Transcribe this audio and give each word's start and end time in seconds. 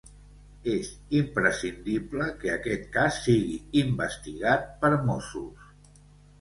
És 0.75 0.87
imprescindible 1.17 2.31
que 2.41 2.51
aquest 2.55 2.89
cas 2.97 3.21
sigui 3.27 3.61
investigat 3.85 4.69
per 4.83 4.95
mossos. 5.07 5.73